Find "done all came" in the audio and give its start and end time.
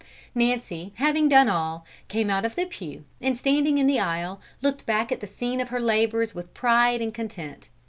1.29-2.31